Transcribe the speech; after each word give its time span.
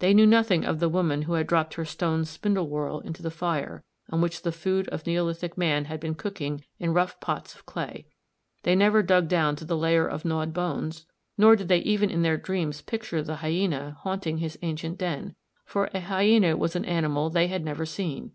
They 0.00 0.12
knew 0.12 0.26
nothing 0.26 0.66
of 0.66 0.80
the 0.80 0.88
woman 0.90 1.22
who 1.22 1.32
had 1.32 1.46
dropped 1.46 1.72
her 1.72 1.86
stone 1.86 2.26
spindle 2.26 2.68
whorl 2.68 3.00
into 3.00 3.22
the 3.22 3.30
fire, 3.30 3.82
on 4.10 4.20
which 4.20 4.42
the 4.42 4.52
food 4.52 4.86
of 4.90 5.06
Neolithic 5.06 5.56
man 5.56 5.86
had 5.86 5.98
been 5.98 6.14
cooking 6.14 6.62
in 6.78 6.92
rough 6.92 7.18
pots 7.20 7.54
of 7.54 7.64
clay; 7.64 8.06
they 8.64 8.74
never 8.74 9.02
dug 9.02 9.28
down 9.28 9.56
to 9.56 9.64
the 9.64 9.74
layer 9.74 10.06
of 10.06 10.26
gnawed 10.26 10.52
bones, 10.52 11.06
nor 11.38 11.56
did 11.56 11.68
they 11.68 11.78
even 11.78 12.10
in 12.10 12.20
their 12.20 12.36
dreams 12.36 12.82
picture 12.82 13.22
the 13.22 13.36
hyæna 13.36 13.94
haunting 13.96 14.36
his 14.36 14.58
ancient 14.60 14.98
den, 14.98 15.36
for 15.64 15.86
a 15.94 16.02
hyæna 16.02 16.58
was 16.58 16.76
an 16.76 16.84
animal 16.84 17.30
they 17.30 17.46
had 17.46 17.64
never 17.64 17.86
seen. 17.86 18.32